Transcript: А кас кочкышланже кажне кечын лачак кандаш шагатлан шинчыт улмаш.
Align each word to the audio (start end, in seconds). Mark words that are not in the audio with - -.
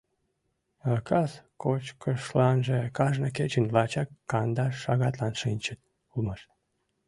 А 0.91 0.93
кас 1.07 1.31
кочкышланже 1.61 2.79
кажне 2.97 3.29
кечын 3.37 3.65
лачак 3.75 4.09
кандаш 4.31 4.73
шагатлан 4.83 5.33
шинчыт 5.41 5.79
улмаш. 6.13 6.41